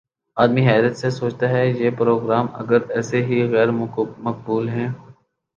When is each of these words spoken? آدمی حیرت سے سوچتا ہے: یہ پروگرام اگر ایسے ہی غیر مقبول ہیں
آدمی 0.37 0.61
حیرت 0.67 0.95
سے 0.97 1.09
سوچتا 1.11 1.49
ہے: 1.49 1.65
یہ 1.71 1.89
پروگرام 1.97 2.47
اگر 2.53 2.89
ایسے 2.89 3.23
ہی 3.25 3.41
غیر 3.51 3.71
مقبول 4.19 4.69
ہیں 4.69 4.87